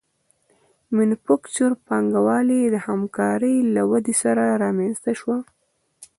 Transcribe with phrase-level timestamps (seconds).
[0.95, 5.37] مینوفکچور پانګوالي د همکارۍ له ودې سره رامنځته شوه